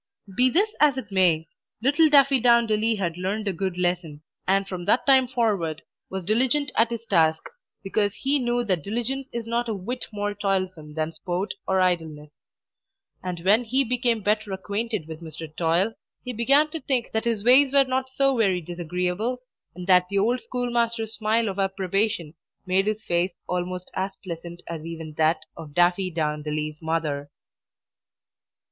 [0.35, 1.47] Be this as it may,
[1.79, 6.89] little Daffydowndilly had learned a good lesson, and from that time forward was diligent at
[6.89, 7.47] his task,
[7.83, 12.39] because he knew that diligence is not a whit more toilsome than sport or idleness.
[13.23, 15.55] And when he became better acquainted with Mr.
[15.55, 15.93] Toil,
[16.23, 19.37] he began to think that his ways were not so very disagreeable,
[19.75, 22.33] and that the old schoolmaster's smile of approbation
[22.65, 27.29] made his face almost as pleasant as even that of Daffydowndilly's mother.